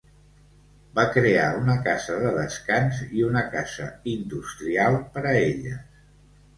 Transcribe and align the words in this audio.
Va 0.99 1.03
crear 1.17 1.43
una 1.59 1.75
Casa 1.89 2.17
de 2.25 2.33
descans 2.39 3.05
i 3.21 3.29
una 3.29 3.47
Casa 3.55 3.93
industrial 4.17 5.03
per 5.17 5.29
a 5.37 5.41
elles. 5.49 6.07